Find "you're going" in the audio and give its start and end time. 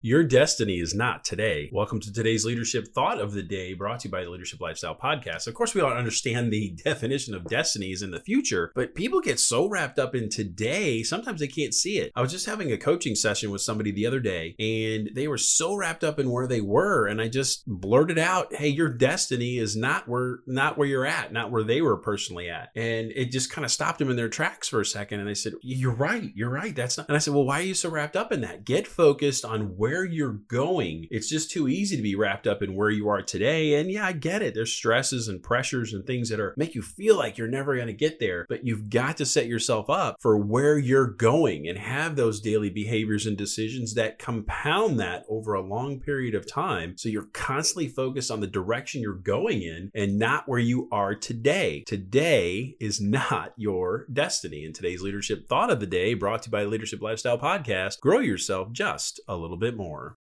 30.04-31.08, 40.76-41.66, 49.00-49.62